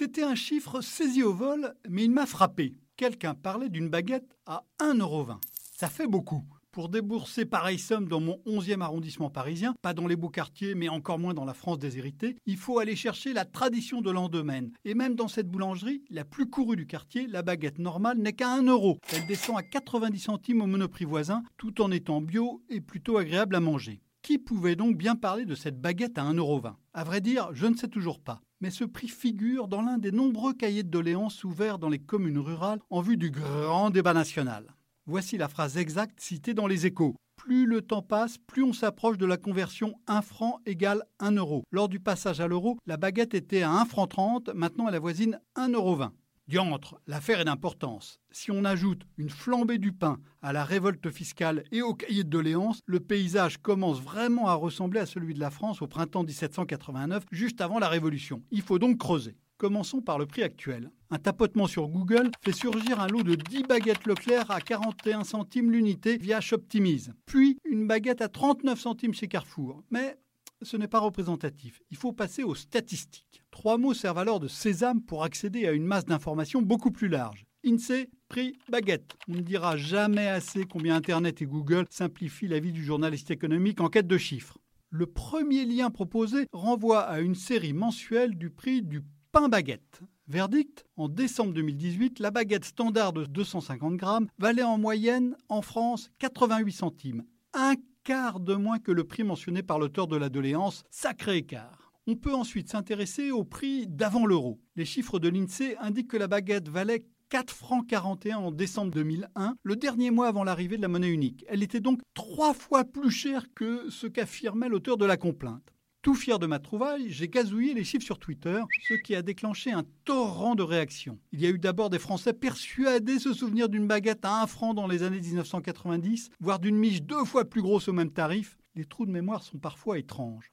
C'était 0.00 0.22
un 0.22 0.34
chiffre 0.34 0.80
saisi 0.80 1.22
au 1.22 1.34
vol, 1.34 1.74
mais 1.86 2.04
il 2.04 2.10
m'a 2.10 2.24
frappé. 2.24 2.72
Quelqu'un 2.96 3.34
parlait 3.34 3.68
d'une 3.68 3.90
baguette 3.90 4.34
à 4.46 4.64
1,20€. 4.78 5.36
Ça 5.76 5.90
fait 5.90 6.06
beaucoup. 6.06 6.42
Pour 6.72 6.88
débourser 6.88 7.44
pareille 7.44 7.78
somme 7.78 8.08
dans 8.08 8.18
mon 8.18 8.40
11e 8.46 8.80
arrondissement 8.80 9.28
parisien, 9.28 9.74
pas 9.82 9.92
dans 9.92 10.06
les 10.06 10.16
beaux 10.16 10.30
quartiers, 10.30 10.74
mais 10.74 10.88
encore 10.88 11.18
moins 11.18 11.34
dans 11.34 11.44
la 11.44 11.52
France 11.52 11.78
déshéritée, 11.78 12.38
il 12.46 12.56
faut 12.56 12.78
aller 12.78 12.96
chercher 12.96 13.34
la 13.34 13.44
tradition 13.44 14.00
de 14.00 14.10
l'endemaine. 14.10 14.72
Et 14.86 14.94
même 14.94 15.16
dans 15.16 15.28
cette 15.28 15.50
boulangerie, 15.50 16.02
la 16.08 16.24
plus 16.24 16.48
courue 16.48 16.76
du 16.76 16.86
quartier, 16.86 17.26
la 17.26 17.42
baguette 17.42 17.78
normale 17.78 18.16
n'est 18.16 18.32
qu'à 18.32 18.54
1 18.54 18.62
euro. 18.62 19.00
Elle 19.12 19.26
descend 19.26 19.58
à 19.58 19.62
90 19.62 20.18
centimes 20.18 20.62
au 20.62 20.66
monoprix 20.66 21.04
voisin, 21.04 21.42
tout 21.58 21.82
en 21.82 21.90
étant 21.90 22.22
bio 22.22 22.62
et 22.70 22.80
plutôt 22.80 23.18
agréable 23.18 23.54
à 23.54 23.60
manger. 23.60 24.00
Qui 24.22 24.38
pouvait 24.38 24.76
donc 24.76 24.96
bien 24.96 25.16
parler 25.16 25.44
de 25.44 25.54
cette 25.54 25.80
baguette 25.80 26.18
à 26.18 26.24
1,20€ 26.24 26.74
À 26.92 27.04
vrai 27.04 27.20
dire, 27.20 27.48
je 27.52 27.66
ne 27.66 27.74
sais 27.74 27.88
toujours 27.88 28.20
pas. 28.20 28.40
Mais 28.60 28.70
ce 28.70 28.84
prix 28.84 29.08
figure 29.08 29.66
dans 29.66 29.80
l'un 29.80 29.96
des 29.96 30.12
nombreux 30.12 30.52
cahiers 30.52 30.82
de 30.82 30.90
doléances 30.90 31.42
ouverts 31.44 31.78
dans 31.78 31.88
les 31.88 31.98
communes 31.98 32.38
rurales 32.38 32.80
en 32.90 33.00
vue 33.00 33.16
du 33.16 33.30
grand 33.30 33.90
débat 33.90 34.12
national. 34.12 34.74
Voici 35.06 35.38
la 35.38 35.48
phrase 35.48 35.78
exacte 35.78 36.20
citée 36.20 36.52
dans 36.52 36.66
les 36.66 36.86
échos. 36.86 37.16
Plus 37.36 37.64
le 37.64 37.80
temps 37.80 38.02
passe, 38.02 38.36
plus 38.36 38.62
on 38.62 38.74
s'approche 38.74 39.16
de 39.16 39.24
la 39.24 39.38
conversion 39.38 39.94
1 40.06 40.20
franc 40.20 40.60
égale 40.66 41.02
1 41.20 41.32
euro. 41.32 41.64
Lors 41.70 41.88
du 41.88 41.98
passage 41.98 42.40
à 42.40 42.46
l'euro, 42.46 42.76
la 42.86 42.98
baguette 42.98 43.34
était 43.34 43.62
à 43.62 43.72
1 43.72 43.86
franc 43.86 44.06
30, 44.06 44.50
maintenant 44.50 44.86
elle 44.88 44.94
avoisine 44.94 45.40
1 45.56 45.70
euro 45.70 45.96
20. 45.96 46.12
Diantre, 46.50 47.00
l'affaire 47.06 47.38
est 47.38 47.44
d'importance. 47.44 48.18
Si 48.32 48.50
on 48.50 48.64
ajoute 48.64 49.02
une 49.18 49.30
flambée 49.30 49.78
du 49.78 49.92
pain 49.92 50.18
à 50.42 50.52
la 50.52 50.64
révolte 50.64 51.08
fiscale 51.08 51.62
et 51.70 51.80
au 51.80 51.94
cahier 51.94 52.24
de 52.24 52.28
doléances, 52.28 52.80
le 52.86 52.98
paysage 52.98 53.58
commence 53.58 54.00
vraiment 54.00 54.48
à 54.48 54.54
ressembler 54.54 54.98
à 54.98 55.06
celui 55.06 55.32
de 55.32 55.38
la 55.38 55.50
France 55.50 55.80
au 55.80 55.86
printemps 55.86 56.24
1789, 56.24 57.26
juste 57.30 57.60
avant 57.60 57.78
la 57.78 57.88
Révolution. 57.88 58.42
Il 58.50 58.62
faut 58.62 58.80
donc 58.80 58.98
creuser. 58.98 59.36
Commençons 59.58 60.00
par 60.00 60.18
le 60.18 60.26
prix 60.26 60.42
actuel. 60.42 60.90
Un 61.10 61.18
tapotement 61.18 61.68
sur 61.68 61.86
Google 61.86 62.32
fait 62.42 62.50
surgir 62.50 62.98
un 62.98 63.06
lot 63.06 63.22
de 63.22 63.36
10 63.36 63.62
baguettes 63.68 64.04
Leclerc 64.04 64.50
à 64.50 64.60
41 64.60 65.22
centimes 65.22 65.70
l'unité 65.70 66.16
via 66.16 66.40
Shoptimize. 66.40 67.12
Puis 67.26 67.58
une 67.64 67.86
baguette 67.86 68.22
à 68.22 68.28
39 68.28 68.76
centimes 68.76 69.14
chez 69.14 69.28
Carrefour. 69.28 69.84
Mais 69.92 70.18
ce 70.62 70.76
n'est 70.76 70.88
pas 70.88 71.00
représentatif. 71.00 71.82
Il 71.90 71.96
faut 71.96 72.12
passer 72.12 72.42
aux 72.42 72.54
statistiques. 72.54 73.42
Trois 73.50 73.78
mots 73.78 73.94
servent 73.94 74.18
alors 74.18 74.40
de 74.40 74.48
sésame 74.48 75.02
pour 75.02 75.24
accéder 75.24 75.66
à 75.66 75.72
une 75.72 75.84
masse 75.84 76.06
d'informations 76.06 76.62
beaucoup 76.62 76.90
plus 76.90 77.08
large. 77.08 77.46
INSEE, 77.66 78.08
prix, 78.28 78.56
baguette. 78.70 79.16
On 79.28 79.34
ne 79.34 79.40
dira 79.40 79.76
jamais 79.76 80.28
assez 80.28 80.64
combien 80.64 80.96
Internet 80.96 81.42
et 81.42 81.46
Google 81.46 81.84
simplifient 81.90 82.48
la 82.48 82.60
vie 82.60 82.72
du 82.72 82.84
journaliste 82.84 83.30
économique 83.30 83.80
en 83.80 83.88
quête 83.88 84.06
de 84.06 84.18
chiffres. 84.18 84.58
Le 84.88 85.06
premier 85.06 85.64
lien 85.64 85.90
proposé 85.90 86.46
renvoie 86.52 87.00
à 87.00 87.20
une 87.20 87.34
série 87.34 87.72
mensuelle 87.72 88.36
du 88.36 88.50
prix 88.50 88.82
du 88.82 89.02
pain 89.30 89.48
baguette. 89.48 90.00
Verdict 90.26 90.84
En 90.96 91.08
décembre 91.08 91.52
2018, 91.52 92.18
la 92.18 92.30
baguette 92.30 92.64
standard 92.64 93.12
de 93.12 93.24
250 93.24 93.96
grammes 93.96 94.28
valait 94.38 94.62
en 94.62 94.78
moyenne 94.78 95.36
en 95.48 95.60
France 95.60 96.10
88 96.18 96.72
centimes. 96.72 97.24
Un 97.52 97.74
quart 98.04 98.40
de 98.40 98.54
moins 98.54 98.78
que 98.78 98.92
le 98.92 99.04
prix 99.04 99.24
mentionné 99.24 99.62
par 99.62 99.78
l'auteur 99.78 100.06
de 100.06 100.16
la 100.16 100.28
doléance. 100.28 100.84
Sacré 100.90 101.38
écart. 101.38 101.92
On 102.06 102.16
peut 102.16 102.34
ensuite 102.34 102.70
s'intéresser 102.70 103.30
au 103.30 103.44
prix 103.44 103.86
d'avant 103.86 104.26
l'euro. 104.26 104.60
Les 104.76 104.84
chiffres 104.84 105.18
de 105.18 105.28
l'INSEE 105.28 105.76
indiquent 105.78 106.10
que 106.10 106.16
la 106.16 106.28
baguette 106.28 106.68
valait 106.68 107.04
4 107.28 107.52
francs 107.52 107.86
41 107.86 108.38
en 108.38 108.50
décembre 108.50 108.90
2001, 108.90 109.54
le 109.62 109.76
dernier 109.76 110.10
mois 110.10 110.26
avant 110.26 110.42
l'arrivée 110.42 110.76
de 110.76 110.82
la 110.82 110.88
monnaie 110.88 111.10
unique. 111.10 111.44
Elle 111.48 111.62
était 111.62 111.80
donc 111.80 112.00
trois 112.14 112.54
fois 112.54 112.84
plus 112.84 113.10
chère 113.10 113.46
que 113.54 113.88
ce 113.88 114.08
qu'affirmait 114.08 114.68
l'auteur 114.68 114.96
de 114.96 115.06
la 115.06 115.16
complainte. 115.16 115.72
Tout 116.02 116.14
fier 116.14 116.38
de 116.38 116.46
ma 116.46 116.58
trouvaille, 116.58 117.10
j'ai 117.10 117.28
gazouillé 117.28 117.74
les 117.74 117.84
chiffres 117.84 118.06
sur 118.06 118.18
Twitter, 118.18 118.62
ce 118.88 118.94
qui 118.94 119.14
a 119.14 119.20
déclenché 119.20 119.70
un 119.70 119.84
torrent 120.06 120.54
de 120.54 120.62
réactions. 120.62 121.18
Il 121.32 121.42
y 121.42 121.46
a 121.46 121.50
eu 121.50 121.58
d'abord 121.58 121.90
des 121.90 121.98
Français 121.98 122.32
persuadés 122.32 123.18
se 123.18 123.34
souvenir 123.34 123.68
d'une 123.68 123.86
baguette 123.86 124.24
à 124.24 124.42
1 124.42 124.46
franc 124.46 124.72
dans 124.72 124.86
les 124.86 125.02
années 125.02 125.20
1990, 125.20 126.30
voire 126.40 126.58
d'une 126.58 126.78
miche 126.78 127.02
deux 127.02 127.26
fois 127.26 127.44
plus 127.44 127.60
grosse 127.60 127.88
au 127.88 127.92
même 127.92 128.12
tarif. 128.12 128.56
Les 128.76 128.86
trous 128.86 129.04
de 129.04 129.10
mémoire 129.10 129.42
sont 129.42 129.58
parfois 129.58 129.98
étranges. 129.98 130.52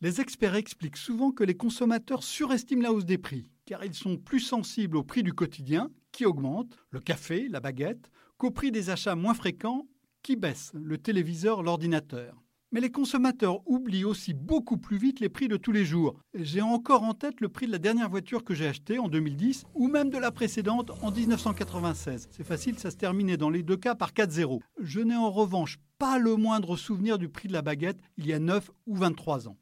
Les 0.00 0.22
experts 0.22 0.54
expliquent 0.54 0.96
souvent 0.96 1.30
que 1.30 1.44
les 1.44 1.58
consommateurs 1.58 2.22
surestiment 2.22 2.82
la 2.82 2.92
hausse 2.92 3.04
des 3.04 3.18
prix, 3.18 3.50
car 3.66 3.84
ils 3.84 3.92
sont 3.92 4.16
plus 4.16 4.40
sensibles 4.40 4.96
au 4.96 5.04
prix 5.04 5.22
du 5.22 5.34
quotidien, 5.34 5.90
qui 6.10 6.24
augmente, 6.24 6.74
le 6.88 7.00
café, 7.00 7.48
la 7.50 7.60
baguette, 7.60 8.10
qu'au 8.38 8.50
prix 8.50 8.72
des 8.72 8.88
achats 8.88 9.14
moins 9.14 9.34
fréquents, 9.34 9.86
qui 10.22 10.36
baissent, 10.36 10.72
le 10.74 10.96
téléviseur, 10.96 11.62
l'ordinateur. 11.62 12.45
Mais 12.76 12.82
les 12.82 12.90
consommateurs 12.90 13.62
oublient 13.64 14.04
aussi 14.04 14.34
beaucoup 14.34 14.76
plus 14.76 14.98
vite 14.98 15.20
les 15.20 15.30
prix 15.30 15.48
de 15.48 15.56
tous 15.56 15.72
les 15.72 15.86
jours. 15.86 16.14
J'ai 16.34 16.60
encore 16.60 17.04
en 17.04 17.14
tête 17.14 17.40
le 17.40 17.48
prix 17.48 17.64
de 17.66 17.72
la 17.72 17.78
dernière 17.78 18.10
voiture 18.10 18.44
que 18.44 18.52
j'ai 18.52 18.68
achetée 18.68 18.98
en 18.98 19.08
2010 19.08 19.64
ou 19.72 19.88
même 19.88 20.10
de 20.10 20.18
la 20.18 20.30
précédente 20.30 20.90
en 21.00 21.10
1996. 21.10 22.28
C'est 22.30 22.44
facile, 22.44 22.78
ça 22.78 22.90
se 22.90 22.96
terminait 22.96 23.38
dans 23.38 23.48
les 23.48 23.62
deux 23.62 23.78
cas 23.78 23.94
par 23.94 24.10
4-0. 24.12 24.60
Je 24.78 25.00
n'ai 25.00 25.16
en 25.16 25.30
revanche 25.30 25.78
pas 25.96 26.18
le 26.18 26.36
moindre 26.36 26.76
souvenir 26.76 27.16
du 27.16 27.30
prix 27.30 27.48
de 27.48 27.54
la 27.54 27.62
baguette 27.62 27.98
il 28.18 28.26
y 28.26 28.34
a 28.34 28.38
9 28.38 28.70
ou 28.84 28.96
23 28.96 29.48
ans. 29.48 29.56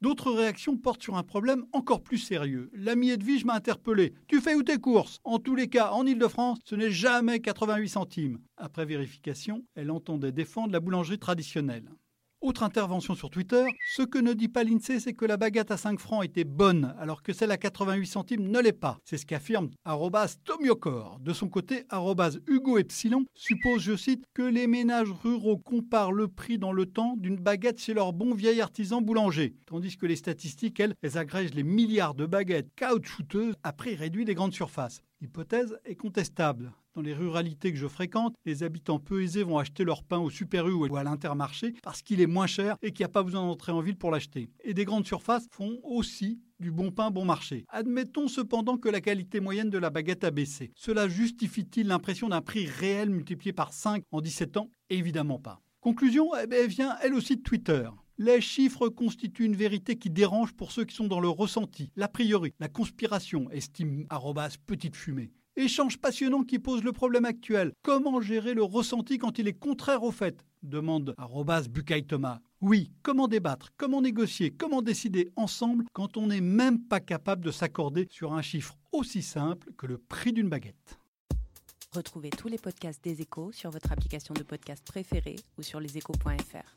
D'autres 0.00 0.30
réactions 0.30 0.76
portent 0.76 1.02
sur 1.02 1.16
un 1.16 1.24
problème 1.24 1.66
encore 1.72 2.04
plus 2.04 2.18
sérieux. 2.18 2.70
L'ami 2.72 3.10
Edwige 3.10 3.44
m'a 3.44 3.54
interpellé. 3.54 4.14
Tu 4.28 4.40
fais 4.40 4.54
où 4.54 4.62
tes 4.62 4.78
courses? 4.78 5.18
En 5.24 5.40
tous 5.40 5.56
les 5.56 5.66
cas, 5.66 5.90
en 5.90 6.06
Ile-de-France, 6.06 6.60
ce 6.64 6.76
n'est 6.76 6.92
jamais 6.92 7.40
88 7.40 7.88
centimes. 7.88 8.38
Après 8.56 8.86
vérification, 8.86 9.64
elle 9.74 9.90
entendait 9.90 10.30
défendre 10.30 10.72
la 10.72 10.78
boulangerie 10.78 11.18
traditionnelle. 11.18 11.90
Autre 12.42 12.62
intervention 12.62 13.14
sur 13.14 13.28
Twitter, 13.28 13.66
ce 13.94 14.00
que 14.02 14.16
ne 14.16 14.32
dit 14.32 14.48
pas 14.48 14.64
l'INSEE, 14.64 14.98
c'est 14.98 15.12
que 15.12 15.26
la 15.26 15.36
baguette 15.36 15.70
à 15.70 15.76
5 15.76 16.00
francs 16.00 16.24
était 16.24 16.44
bonne, 16.44 16.94
alors 16.98 17.22
que 17.22 17.34
celle 17.34 17.50
à 17.50 17.58
88 17.58 18.06
centimes 18.06 18.48
ne 18.48 18.58
l'est 18.60 18.72
pas. 18.72 18.96
C'est 19.04 19.18
ce 19.18 19.26
qu'affirme 19.26 19.68
Tomiocor. 20.44 21.18
De 21.20 21.34
son 21.34 21.50
côté, 21.50 21.84
Hugo 22.46 22.78
Epsilon 22.78 23.26
suppose, 23.34 23.82
je 23.82 23.94
cite, 23.94 24.24
que 24.32 24.40
les 24.40 24.66
ménages 24.66 25.12
ruraux 25.22 25.58
comparent 25.58 26.12
le 26.12 26.28
prix 26.28 26.56
dans 26.56 26.72
le 26.72 26.86
temps 26.86 27.14
d'une 27.18 27.36
baguette 27.36 27.78
chez 27.78 27.92
leur 27.92 28.14
bon 28.14 28.32
vieil 28.32 28.62
artisan 28.62 29.02
boulanger, 29.02 29.54
tandis 29.66 29.98
que 29.98 30.06
les 30.06 30.16
statistiques, 30.16 30.80
elles, 30.80 30.94
elles 31.02 31.18
agrègent 31.18 31.52
les 31.52 31.62
milliards 31.62 32.14
de 32.14 32.24
baguettes 32.24 32.74
caoutchouteuses 32.74 33.56
à 33.62 33.74
prix 33.74 33.96
réduit 33.96 34.24
des 34.24 34.34
grandes 34.34 34.54
surfaces. 34.54 35.02
L'hypothèse 35.22 35.78
est 35.84 35.96
contestable. 35.96 36.72
Dans 36.94 37.02
les 37.02 37.12
ruralités 37.12 37.70
que 37.72 37.78
je 37.78 37.86
fréquente, 37.86 38.34
les 38.46 38.62
habitants 38.62 38.98
peu 38.98 39.22
aisés 39.22 39.42
vont 39.42 39.58
acheter 39.58 39.84
leur 39.84 40.02
pain 40.02 40.18
au 40.18 40.30
Super 40.30 40.66
U 40.66 40.72
ou 40.72 40.96
à 40.96 41.04
l'Intermarché 41.04 41.74
parce 41.82 42.00
qu'il 42.00 42.22
est 42.22 42.26
moins 42.26 42.46
cher 42.46 42.78
et 42.80 42.90
qu'il 42.90 43.04
n'y 43.04 43.10
a 43.10 43.12
pas 43.12 43.22
besoin 43.22 43.42
d'entrer 43.42 43.70
en 43.70 43.82
ville 43.82 43.98
pour 43.98 44.10
l'acheter. 44.10 44.50
Et 44.64 44.72
des 44.72 44.86
grandes 44.86 45.06
surfaces 45.06 45.46
font 45.50 45.78
aussi 45.84 46.40
du 46.58 46.70
bon 46.70 46.90
pain 46.90 47.10
bon 47.10 47.26
marché. 47.26 47.66
Admettons 47.68 48.28
cependant 48.28 48.78
que 48.78 48.88
la 48.88 49.02
qualité 49.02 49.40
moyenne 49.40 49.68
de 49.68 49.76
la 49.76 49.90
baguette 49.90 50.24
a 50.24 50.30
baissé. 50.30 50.72
Cela 50.74 51.06
justifie-t-il 51.06 51.86
l'impression 51.86 52.30
d'un 52.30 52.40
prix 52.40 52.64
réel 52.66 53.10
multiplié 53.10 53.52
par 53.52 53.74
5 53.74 54.02
en 54.10 54.22
17 54.22 54.56
ans? 54.56 54.70
Évidemment 54.88 55.38
pas. 55.38 55.60
Conclusion, 55.80 56.30
eh 56.34 56.46
elle 56.50 56.68
vient 56.68 56.96
elle 57.02 57.12
aussi 57.12 57.36
de 57.36 57.42
Twitter. 57.42 57.88
Les 58.22 58.42
chiffres 58.42 58.90
constituent 58.90 59.46
une 59.46 59.56
vérité 59.56 59.96
qui 59.96 60.10
dérange 60.10 60.52
pour 60.52 60.72
ceux 60.72 60.84
qui 60.84 60.94
sont 60.94 61.06
dans 61.06 61.20
le 61.20 61.30
ressenti, 61.30 61.90
l'a 61.96 62.06
priori, 62.06 62.52
la 62.60 62.68
conspiration, 62.68 63.50
estime 63.50 64.04
arrobas 64.10 64.56
petite 64.66 64.94
fumée. 64.94 65.32
Échange 65.56 65.96
passionnant 65.96 66.42
qui 66.42 66.58
pose 66.58 66.84
le 66.84 66.92
problème 66.92 67.24
actuel. 67.24 67.72
Comment 67.80 68.20
gérer 68.20 68.52
le 68.52 68.62
ressenti 68.62 69.16
quand 69.16 69.38
il 69.38 69.48
est 69.48 69.58
contraire 69.58 70.02
au 70.02 70.10
fait? 70.10 70.44
Demande 70.62 71.14
arrobas 71.16 71.62
Thomas. 72.06 72.40
Oui, 72.60 72.92
comment 73.02 73.26
débattre, 73.26 73.70
comment 73.78 74.02
négocier, 74.02 74.50
comment 74.50 74.82
décider 74.82 75.30
ensemble 75.36 75.86
quand 75.94 76.18
on 76.18 76.26
n'est 76.26 76.42
même 76.42 76.78
pas 76.78 77.00
capable 77.00 77.42
de 77.42 77.50
s'accorder 77.50 78.06
sur 78.10 78.34
un 78.34 78.42
chiffre 78.42 78.76
aussi 78.92 79.22
simple 79.22 79.72
que 79.78 79.86
le 79.86 79.96
prix 79.96 80.34
d'une 80.34 80.50
baguette? 80.50 80.98
Retrouvez 81.94 82.28
tous 82.28 82.48
les 82.48 82.58
podcasts 82.58 83.02
des 83.02 83.22
échos 83.22 83.50
sur 83.52 83.70
votre 83.70 83.90
application 83.92 84.34
de 84.34 84.42
podcast 84.42 84.84
préférée 84.86 85.36
ou 85.56 85.62
sur 85.62 85.80
leséchos.fr. 85.80 86.76